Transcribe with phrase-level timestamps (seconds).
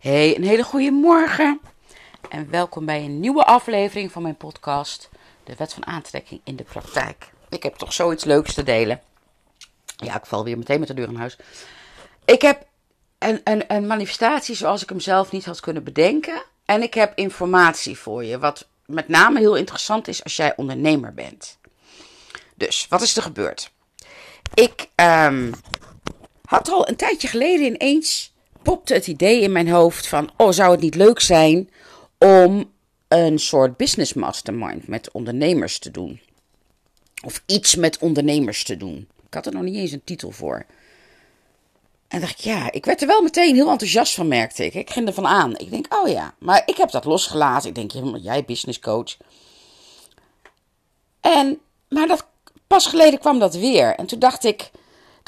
[0.00, 1.60] Hey, een hele goede morgen
[2.28, 5.08] en welkom bij een nieuwe aflevering van mijn podcast,
[5.44, 7.30] De Wet van Aantrekking in de Praktijk.
[7.48, 9.00] Ik heb toch zoiets leuks te delen.
[9.96, 11.36] Ja, ik val weer meteen met de deur in huis.
[12.24, 12.66] Ik heb
[13.18, 16.42] een, een, een manifestatie zoals ik hem zelf niet had kunnen bedenken.
[16.64, 21.14] En ik heb informatie voor je, wat met name heel interessant is als jij ondernemer
[21.14, 21.58] bent.
[22.54, 23.72] Dus, wat is er gebeurd?
[24.54, 25.54] Ik um,
[26.44, 28.32] had al een tijdje geleden ineens
[28.62, 31.70] popte het idee in mijn hoofd van, oh, zou het niet leuk zijn
[32.18, 32.70] om
[33.08, 36.20] een soort business mastermind met ondernemers te doen?
[37.24, 39.08] Of iets met ondernemers te doen.
[39.26, 40.66] Ik had er nog niet eens een titel voor.
[42.08, 44.74] En dacht ik, ja, ik werd er wel meteen heel enthousiast van, merkte ik.
[44.74, 45.56] Ik ging ervan aan.
[45.56, 47.68] Ik denk, oh ja, maar ik heb dat losgelaten.
[47.68, 49.16] Ik denk, jij business coach.
[51.20, 51.58] En,
[51.88, 52.26] maar dat,
[52.66, 53.94] pas geleden kwam dat weer.
[53.94, 54.70] En toen dacht ik,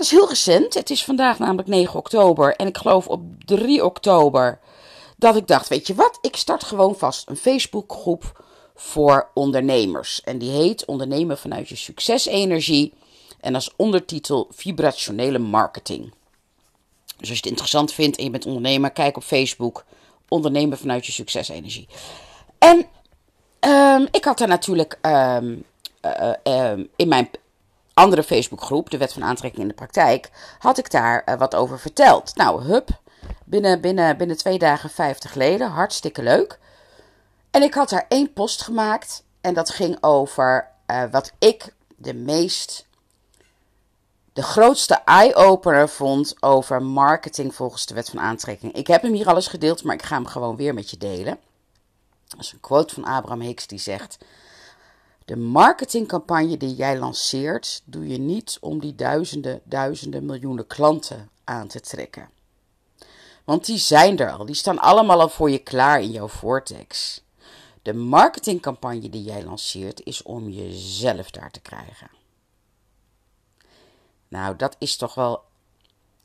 [0.02, 0.74] is heel recent.
[0.74, 2.56] Het is vandaag namelijk 9 oktober.
[2.56, 4.61] En ik geloof op 3 oktober
[5.16, 6.19] dat ik dacht: Weet je wat?
[6.20, 10.20] Ik start gewoon vast een Facebookgroep voor ondernemers.
[10.23, 12.92] En die heet Ondernemen vanuit je succesenergie.
[13.41, 16.12] En als ondertitel Vibrationele Marketing.
[17.19, 19.84] Dus als je het interessant vindt en je bent ondernemer, kijk op Facebook.
[20.28, 21.89] Ondernemen vanuit je succesenergie.
[22.58, 22.86] En
[23.61, 25.64] um, ik had daar natuurlijk um,
[26.03, 27.30] uh, uh, in mijn
[28.03, 31.78] andere Facebookgroep, de Wet van Aantrekking in de Praktijk, had ik daar uh, wat over
[31.78, 32.36] verteld.
[32.36, 32.89] Nou, hup,
[33.45, 36.58] binnen, binnen, binnen twee dagen 50 leden, hartstikke leuk.
[37.50, 42.14] En ik had daar één post gemaakt en dat ging over uh, wat ik de
[42.14, 42.86] meest,
[44.33, 48.73] de grootste eye-opener vond over marketing volgens de Wet van Aantrekking.
[48.73, 51.39] Ik heb hem hier alles gedeeld, maar ik ga hem gewoon weer met je delen.
[52.28, 54.19] Dat is een quote van Abraham Hicks die zegt...
[55.25, 61.69] De marketingcampagne die jij lanceert, doe je niet om die duizenden, duizenden, miljoenen klanten aan
[61.69, 62.31] te trekken.
[63.45, 67.23] Want die zijn er al, die staan allemaal al voor je klaar in jouw vortex.
[67.83, 72.11] De marketingcampagne die jij lanceert is om jezelf daar te krijgen.
[74.29, 75.42] Nou, dat is toch wel.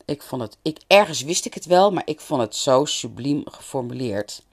[0.05, 0.57] Ik vond het.
[0.61, 4.43] Ik, ergens wist ik het wel, maar ik vond het zo subliem geformuleerd.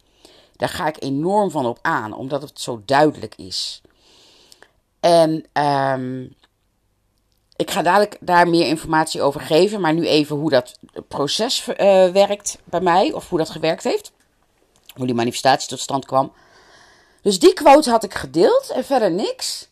[0.57, 3.83] Daar ga ik enorm van op aan, omdat het zo duidelijk is.
[5.05, 6.35] En um,
[7.57, 10.79] ik ga dadelijk daar meer informatie over geven, maar nu even hoe dat
[11.09, 11.77] proces uh,
[12.09, 14.13] werkt bij mij, of hoe dat gewerkt heeft.
[14.95, 16.33] Hoe die manifestatie tot stand kwam.
[17.23, 19.69] Dus die quote had ik gedeeld en verder niks.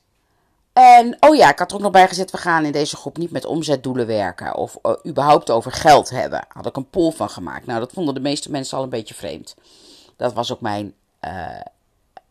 [0.72, 3.16] En oh ja, ik had er ook nog bij gezet: we gaan in deze groep
[3.16, 6.44] niet met omzetdoelen werken of uh, überhaupt over geld hebben.
[6.49, 7.66] Had ik een poll van gemaakt.
[7.66, 9.54] Nou, dat vonden de meeste mensen al een beetje vreemd.
[10.16, 10.94] Dat was ook mijn.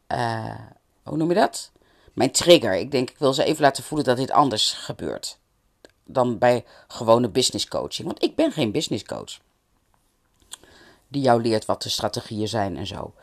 [0.07, 0.55] Uh,
[1.03, 1.71] hoe noem je dat?
[2.13, 2.75] Mijn trigger.
[2.75, 5.39] Ik denk, ik wil ze even laten voelen dat dit anders gebeurt
[6.03, 8.07] dan bij gewone business coaching.
[8.07, 9.39] Want ik ben geen business coach.
[11.07, 13.13] Die jou leert wat de strategieën zijn en zo.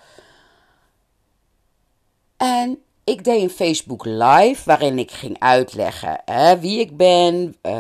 [2.37, 7.73] En ik deed een Facebook Live waarin ik ging uitleggen hè, wie ik ben, uh,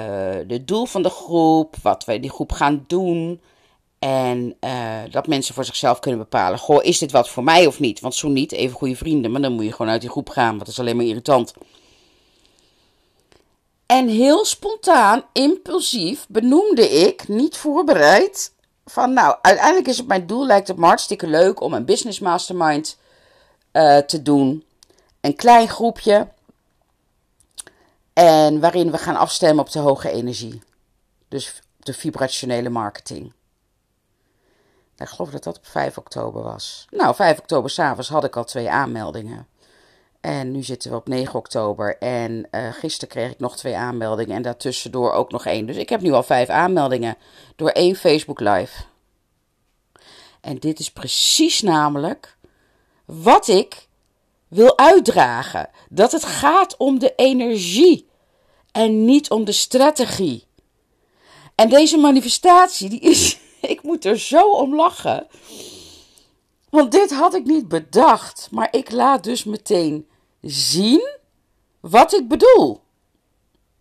[0.47, 3.41] de doel van de groep, wat wij die groep gaan doen.
[3.99, 7.81] En uh, dat mensen voor zichzelf kunnen bepalen: Goh, is dit wat voor mij of
[7.81, 8.01] niet?
[8.01, 10.49] Want zo niet, even goede vrienden, maar dan moet je gewoon uit die groep gaan,
[10.49, 11.55] want dat is alleen maar irritant.
[13.87, 18.53] En heel spontaan, impulsief, benoemde ik, niet voorbereid,
[18.85, 22.19] van nou, uiteindelijk is het mijn doel, lijkt het me hartstikke leuk om een business
[22.19, 22.99] mastermind
[23.73, 24.65] uh, te doen.
[25.21, 26.29] Een klein groepje.
[28.13, 30.63] En waarin we gaan afstemmen op de hoge energie.
[31.29, 33.33] Dus de vibrationele marketing.
[34.99, 36.87] Ik geloof dat dat op 5 oktober was.
[36.91, 39.47] Nou, 5 oktober s'avonds had ik al twee aanmeldingen.
[40.21, 41.99] En nu zitten we op 9 oktober.
[41.99, 44.37] En uh, gisteren kreeg ik nog twee aanmeldingen.
[44.37, 45.67] En daartussendoor ook nog één.
[45.67, 47.17] Dus ik heb nu al vijf aanmeldingen
[47.57, 48.83] door één Facebook Live.
[50.41, 52.37] En dit is precies namelijk
[53.05, 53.89] wat ik
[54.49, 55.71] wil uitdragen.
[55.89, 58.09] Dat het gaat om de energie
[58.73, 60.47] en niet om de strategie.
[61.55, 63.39] En deze manifestatie die is
[63.75, 65.27] ik moet er zo om lachen.
[66.71, 68.49] Want dit had ik niet bedacht.
[68.50, 70.09] Maar ik laat dus meteen
[70.43, 71.09] zien
[71.81, 72.81] wat ik bedoel.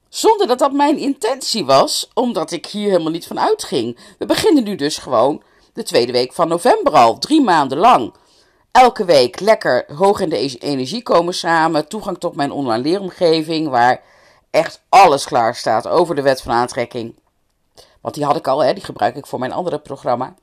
[0.10, 3.98] Zonder dat dat mijn intentie was, omdat ik hier helemaal niet van uitging.
[4.18, 5.44] We beginnen nu dus gewoon
[5.74, 8.13] de tweede week van november al, drie maanden lang.
[8.72, 11.88] Elke week lekker hoog in de e- energie komen samen.
[11.88, 14.04] Toegang tot mijn online leeromgeving, waar
[14.50, 17.16] echt alles klaar staat over de wet van aantrekking.
[18.02, 20.36] Want die had ik al, hè, die gebruik ik voor mijn andere programma.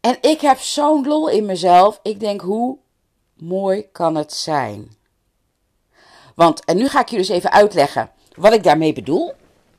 [0.00, 2.00] En ik heb zo'n lol in mezelf.
[2.02, 2.78] Ik denk, hoe
[3.34, 4.96] mooi kan het zijn?
[6.34, 9.32] Want, en nu ga ik je dus even uitleggen wat ik daarmee bedoel.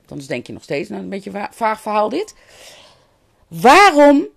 [0.08, 2.34] Anders denk je nog steeds, nou een beetje vaag verhaal dit.
[3.48, 4.28] Waarom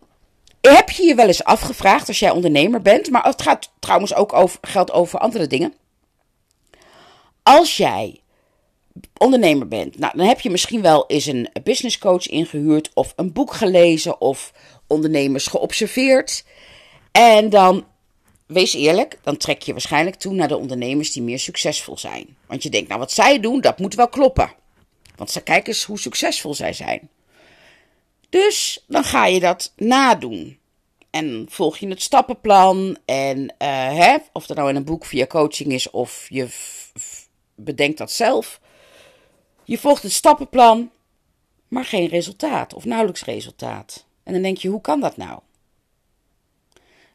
[0.62, 4.34] Heb je je wel eens afgevraagd als jij ondernemer bent, maar het gaat trouwens ook
[4.34, 5.74] over, geldt over andere dingen.
[7.44, 8.21] Als jij
[9.18, 13.34] ondernemer bent, nou, dan heb je misschien wel eens een business coach ingehuurd of een
[13.34, 14.54] boek gelezen of
[14.88, 16.46] ondernemers geobserveerd.
[17.12, 17.86] En dan,
[18.46, 22.38] wees eerlijk, dan trek je waarschijnlijk toe naar de ondernemers die meer succesvol zijn.
[22.48, 24.54] Want je denkt, nou wat zij doen, dat moet wel kloppen.
[25.16, 27.10] Want ze kijken eens hoe succesvol zij zijn.
[28.30, 30.60] Dus dan ga je dat nadoen.
[31.10, 32.98] En volg je het stappenplan.
[33.06, 33.48] En uh,
[33.98, 36.48] hè, of dat nou in een boek via coaching is of je
[37.56, 38.60] bedenkt dat zelf.
[39.72, 40.92] Je volgt het stappenplan,
[41.68, 44.06] maar geen resultaat of nauwelijks resultaat.
[44.24, 45.40] En dan denk je, hoe kan dat nou?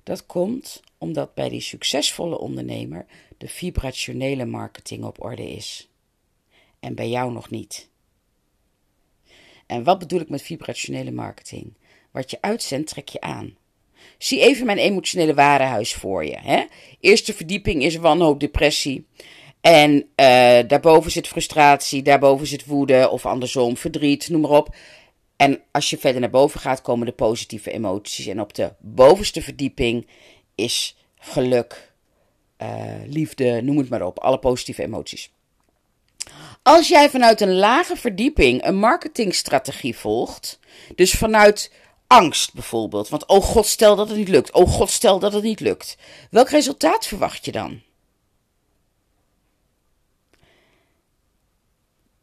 [0.02, 3.06] Dat komt omdat bij die succesvolle ondernemer
[3.38, 5.88] de vibrationele marketing op orde is.
[6.80, 7.88] En bij jou nog niet.
[9.66, 11.74] En wat bedoel ik met vibrationele marketing?
[12.10, 13.56] Wat je uitzendt, trek je aan.
[14.18, 16.38] Zie even mijn emotionele warenhuis voor je.
[16.38, 16.64] Hè?
[17.00, 19.06] Eerste verdieping is wanhoop, depressie.
[19.60, 20.06] En uh,
[20.66, 24.74] daarboven zit frustratie, daarboven zit woede of andersom, verdriet, noem maar op.
[25.36, 28.26] En als je verder naar boven gaat, komen de positieve emoties.
[28.26, 30.06] En op de bovenste verdieping
[30.54, 31.92] is geluk,
[32.62, 32.68] uh,
[33.06, 34.18] liefde, noem het maar op.
[34.18, 35.30] Alle positieve emoties.
[36.62, 40.58] Als jij vanuit een lage verdieping een marketingstrategie volgt,
[40.94, 41.72] dus vanuit
[42.06, 45.42] angst bijvoorbeeld, want oh god, stel dat het niet lukt, oh god, stel dat het
[45.42, 45.96] niet lukt,
[46.30, 47.82] welk resultaat verwacht je dan?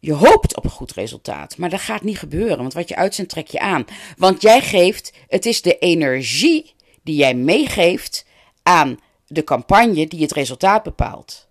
[0.06, 3.32] Je hoopt op een goed resultaat, maar dat gaat niet gebeuren, want wat je uitzendt
[3.32, 3.86] trek je aan.
[4.18, 6.74] Want jij geeft, het is de energie
[7.04, 8.26] die jij meegeeft
[8.64, 11.48] aan de campagne die het resultaat bepaalt.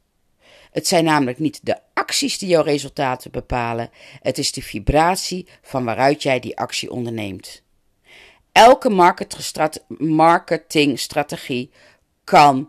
[0.70, 3.90] Het zijn namelijk niet de acties die jouw resultaten bepalen,
[4.20, 7.62] het is de vibratie van waaruit jij die actie onderneemt.
[8.52, 9.14] Elke
[9.98, 11.70] marketingstrategie
[12.25, 12.69] kan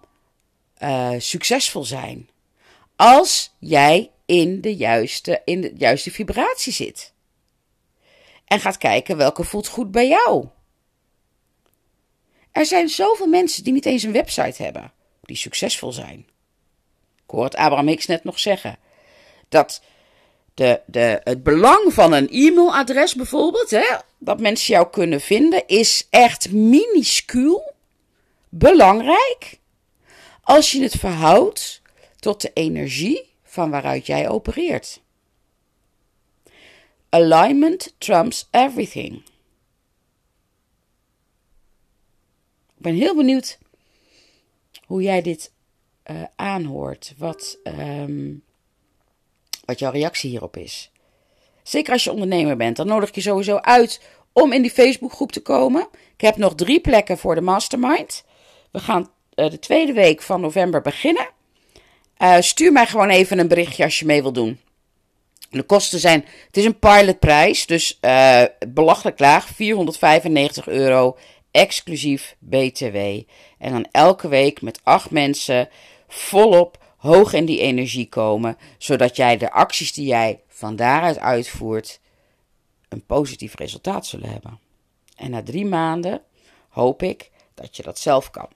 [0.84, 2.30] uh, succesvol zijn
[2.96, 7.14] als jij in de, juiste, in de juiste vibratie zit.
[8.46, 10.48] En gaat kijken welke voelt goed bij jou.
[12.52, 14.92] Er zijn zoveel mensen die niet eens een website hebben,
[15.22, 16.20] die succesvol zijn.
[17.24, 18.78] Ik hoor het Abraham Hicks net nog zeggen.
[19.50, 19.82] Dat
[20.54, 26.08] de, de, het belang van een e-mailadres bijvoorbeeld, hè, dat mensen jou kunnen vinden, is
[26.10, 27.74] echt minuscuul
[28.50, 29.60] belangrijk
[30.42, 31.82] als je het verhoudt
[32.20, 35.02] tot de energie van waaruit jij opereert.
[37.10, 39.24] Alignment trumps everything.
[42.76, 43.58] Ik ben heel benieuwd
[44.86, 45.52] hoe jij dit
[46.06, 47.14] uh, aanhoort.
[47.18, 48.44] Wat, um,
[49.66, 50.92] wat jouw reactie hierop is.
[51.64, 54.02] Zeker als je ondernemer bent, dan nodig ik je sowieso uit
[54.32, 55.88] om in die Facebookgroep te komen.
[56.14, 58.24] Ik heb nog drie plekken voor de mastermind.
[58.72, 61.33] We gaan uh, de tweede week van november beginnen.
[62.24, 64.60] Uh, stuur mij gewoon even een berichtje als je mee wil doen.
[65.50, 71.18] De kosten zijn, het is een pilotprijs, dus uh, belachelijk laag, 495 euro,
[71.52, 72.96] exclusief BTW.
[73.58, 75.70] En dan elke week met acht mensen
[76.08, 82.00] volop hoog in die energie komen, zodat jij de acties die jij van daaruit uitvoert,
[82.90, 84.60] een positief resultaat zullen hebben.
[85.16, 86.22] En na drie maanden
[86.70, 88.48] hoop ik dat je dat zelf kan.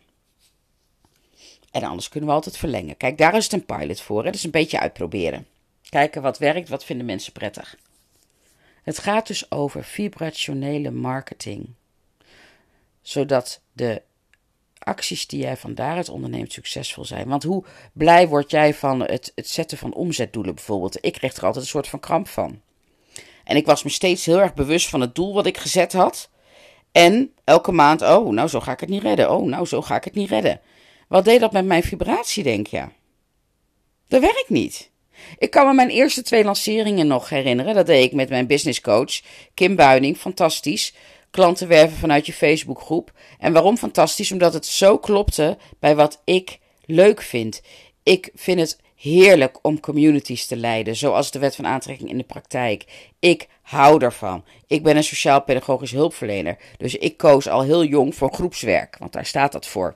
[1.72, 2.98] En anders kunnen we altijd verlengen.
[2.98, 4.18] Kijk, daar is het een pilot voor.
[4.20, 4.26] Hè?
[4.26, 5.48] Dat is een beetje uitproberen.
[5.90, 7.78] Kijken wat werkt, wat vinden mensen prettig.
[8.84, 11.70] Het gaat dus over vibrationele marketing.
[13.02, 14.02] Zodat de
[14.80, 17.28] acties die jij van daaruit onderneemt succesvol zijn.
[17.28, 21.06] Want hoe blij word jij van het, het zetten van omzetdoelen bijvoorbeeld?
[21.06, 22.62] Ik kreeg er altijd een soort van kramp van.
[23.44, 26.30] En ik was me steeds heel erg bewust van het doel wat ik gezet had.
[26.92, 29.32] En elke maand, oh, nou zo ga ik het niet redden.
[29.32, 30.62] Oh, nou zo ga ik het niet redden.
[31.08, 32.86] Wat deed dat met mijn vibratie, denk je?
[34.08, 34.90] Dat werkt niet.
[35.38, 37.76] Ik kan me mijn eerste twee lanceringen nog herinneren.
[37.76, 39.22] Dat deed ik met mijn businesscoach,
[39.54, 40.18] Kim Buining.
[40.18, 40.94] Fantastisch.
[41.32, 43.12] Klanten werven vanuit je Facebookgroep.
[43.40, 44.32] En waarom fantastisch?
[44.32, 47.62] Omdat het zo klopte bij wat ik leuk vind.
[48.04, 52.24] Ik vind het heerlijk om communities te leiden, zoals de wet van aantrekking in de
[52.24, 52.86] praktijk.
[53.20, 54.44] Ik hou daarvan.
[54.68, 59.26] Ik ben een sociaal-pedagogisch hulpverlener, dus ik koos al heel jong voor groepswerk, want daar
[59.26, 59.96] staat dat voor.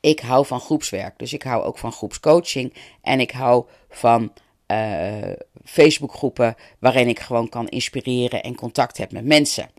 [0.00, 4.32] Ik hou van groepswerk, dus ik hou ook van groepscoaching en ik hou van
[4.66, 5.32] uh,
[5.64, 9.70] Facebookgroepen waarin ik gewoon kan inspireren en contact heb met mensen.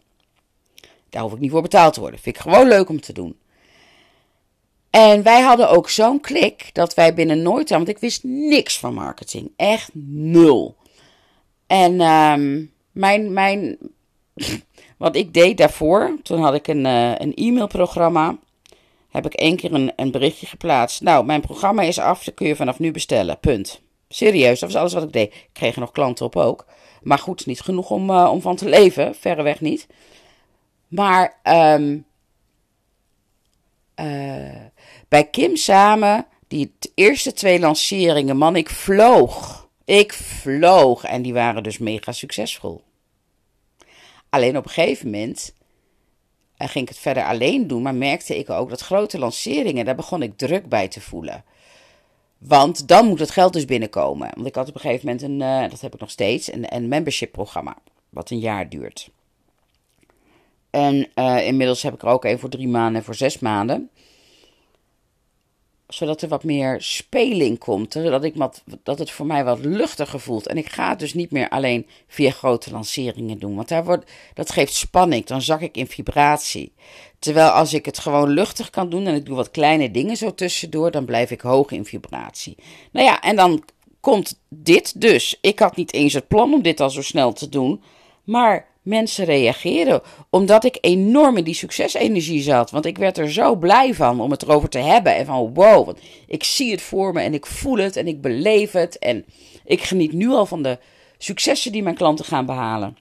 [1.09, 2.19] Daar hoef ik niet voor betaald te worden.
[2.19, 3.37] Vind ik gewoon leuk om te doen.
[4.89, 8.79] En wij hadden ook zo'n klik dat wij binnen nooit aan, want ik wist niks
[8.79, 9.51] van marketing.
[9.55, 10.75] Echt nul.
[11.67, 13.77] En um, mijn, mijn,
[14.97, 18.37] wat ik deed daarvoor, toen had ik een, uh, een e-mailprogramma.
[19.09, 21.01] Heb ik één keer een, een berichtje geplaatst.
[21.01, 23.39] Nou, mijn programma is af, dat kun je vanaf nu bestellen.
[23.39, 23.81] Punt.
[24.09, 25.33] Serieus, dat was alles wat ik deed.
[25.33, 26.65] Ik kreeg nog klanten op ook.
[27.01, 29.15] Maar goed, niet genoeg om, uh, om van te leven.
[29.15, 29.87] Verreweg niet.
[30.87, 32.05] Maar um,
[33.95, 34.65] uh,
[35.07, 39.67] bij Kim samen, die eerste twee lanceringen, man, ik vloog.
[39.85, 41.03] Ik vloog.
[41.03, 42.83] En die waren dus mega succesvol.
[44.29, 45.53] Alleen op een gegeven moment
[46.61, 49.95] uh, ging ik het verder alleen doen, maar merkte ik ook dat grote lanceringen, daar
[49.95, 51.43] begon ik druk bij te voelen.
[52.37, 54.29] Want dan moet het geld dus binnenkomen.
[54.33, 56.75] Want ik had op een gegeven moment een, uh, dat heb ik nog steeds, een,
[56.75, 57.77] een membership programma.
[58.09, 59.09] Wat een jaar duurt.
[60.69, 63.89] En uh, inmiddels heb ik er ook een voor drie maanden en voor zes maanden
[65.89, 67.93] zodat er wat meer speling komt.
[67.93, 70.47] Zodat ik wat, dat het voor mij wat luchtiger voelt.
[70.47, 73.55] En ik ga het dus niet meer alleen via grote lanceringen doen.
[73.55, 75.25] Want daar wordt, dat geeft spanning.
[75.25, 76.73] Dan zak ik in vibratie.
[77.19, 80.33] Terwijl als ik het gewoon luchtig kan doen en ik doe wat kleine dingen zo
[80.33, 82.55] tussendoor, dan blijf ik hoog in vibratie.
[82.91, 83.63] Nou ja, en dan
[83.99, 85.37] komt dit dus.
[85.41, 87.83] Ik had niet eens het plan om dit al zo snel te doen.
[88.23, 90.01] Maar mensen reageren.
[90.29, 92.71] Omdat ik enorm in die succesenergie zat.
[92.71, 95.15] Want ik werd er zo blij van om het erover te hebben.
[95.15, 98.21] En van wow, want ik zie het voor me en ik voel het en ik
[98.21, 98.97] beleef het.
[98.97, 99.25] En
[99.65, 100.77] ik geniet nu al van de
[101.17, 102.97] successen die mijn klanten gaan behalen.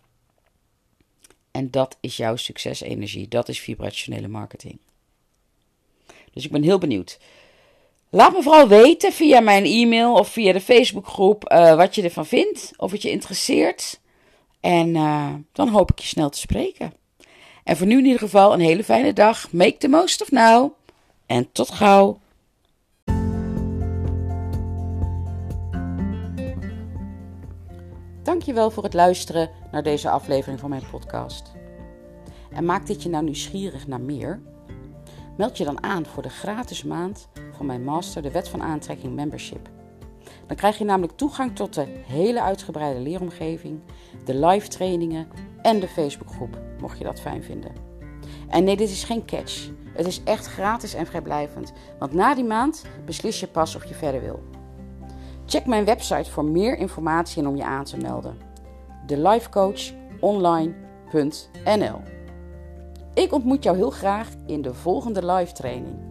[1.50, 3.28] En dat is jouw succesenergie.
[3.28, 4.78] Dat is vibrationele marketing.
[6.32, 7.18] Dus ik ben heel benieuwd.
[8.10, 12.26] Laat me vooral weten via mijn e-mail of via de Facebookgroep uh, wat je ervan
[12.26, 12.72] vindt.
[12.76, 14.00] Of het je interesseert.
[14.60, 16.92] En uh, dan hoop ik je snel te spreken.
[17.64, 19.52] En voor nu in ieder geval een hele fijne dag.
[19.52, 20.72] Make the most of now.
[21.26, 22.18] En tot gauw.
[28.22, 31.52] Dankjewel voor het luisteren naar deze aflevering van mijn podcast.
[32.50, 34.40] En maakt dit je nou nieuwsgierig naar meer?
[35.36, 39.14] Meld je dan aan voor de gratis maand van mijn master, de Wet van Aantrekking
[39.14, 39.77] Membership.
[40.48, 43.80] Dan krijg je namelijk toegang tot de hele uitgebreide leeromgeving,
[44.24, 45.28] de live trainingen
[45.62, 47.72] en de Facebookgroep, mocht je dat fijn vinden.
[48.48, 49.70] En nee, dit is geen catch.
[49.92, 53.94] Het is echt gratis en vrijblijvend, want na die maand beslis je pas of je
[53.94, 54.42] verder wil.
[55.46, 58.36] Check mijn website voor meer informatie en om je aan te melden.
[59.06, 62.00] thelifecoachonline.nl
[63.14, 66.07] Ik ontmoet jou heel graag in de volgende live training.